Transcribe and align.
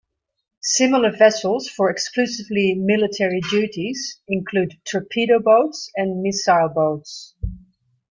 Similar 0.63 1.15
vessels 1.15 1.69
for 1.69 1.91
exclusively 1.91 2.73
military 2.73 3.39
duties 3.51 4.19
include 4.27 4.79
torpedo 4.83 5.37
boats 5.37 5.91
and 5.95 6.23
missile 6.23 6.69
boats. 6.69 7.35